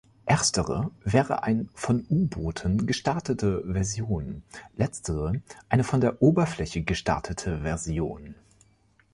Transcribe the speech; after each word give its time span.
Erstere 0.25 0.89
wäre 1.03 1.43
eine 1.43 1.67
von 1.75 2.03
U-Booten 2.09 2.87
gestartete 2.87 3.63
Version, 3.71 4.41
letztere 4.75 5.43
eine 5.69 5.83
von 5.83 6.01
der 6.01 6.23
Oberfläche 6.23 6.81
gestartete 6.81 7.59
Version. 7.61 8.33